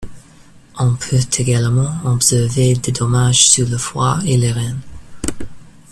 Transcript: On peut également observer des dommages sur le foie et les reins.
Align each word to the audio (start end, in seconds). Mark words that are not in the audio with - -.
On 0.79 0.95
peut 0.95 1.19
également 1.37 1.91
observer 2.05 2.73
des 2.73 2.91
dommages 2.91 3.47
sur 3.49 3.69
le 3.69 3.77
foie 3.77 4.17
et 4.25 4.35
les 4.35 4.51
reins. 4.51 4.77